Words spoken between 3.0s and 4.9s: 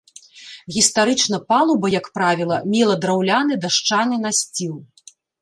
драўляны дашчаны насціл.